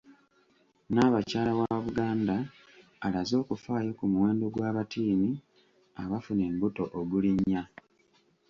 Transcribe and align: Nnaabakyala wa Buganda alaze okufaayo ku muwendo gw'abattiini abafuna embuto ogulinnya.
Nnaabakyala 0.89 1.51
wa 1.59 1.73
Buganda 1.85 2.35
alaze 3.05 3.33
okufaayo 3.43 3.91
ku 3.99 4.05
muwendo 4.11 4.45
gw'abattiini 4.53 5.29
abafuna 6.03 6.41
embuto 6.49 6.83
ogulinnya. 6.99 7.61